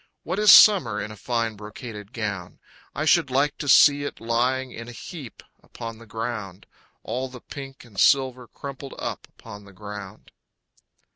[0.23, 2.57] What is Summer in a fine brocaded gown!
[2.95, 6.65] I should like to see it lying in a heap upon the ground.
[7.03, 10.31] All the pink and silver crumpled up upon the ground.